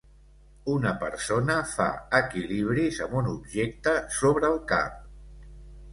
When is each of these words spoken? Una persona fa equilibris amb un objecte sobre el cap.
Una 0.75 0.93
persona 1.03 1.57
fa 1.73 1.87
equilibris 2.21 2.99
amb 3.07 3.15
un 3.23 3.31
objecte 3.35 3.97
sobre 4.19 4.51
el 4.55 4.59
cap. 4.73 5.01